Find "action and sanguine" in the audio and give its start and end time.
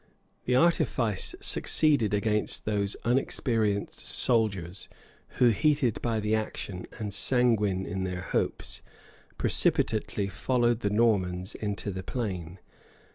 6.33-7.85